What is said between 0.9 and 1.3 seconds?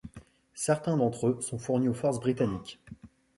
d'entre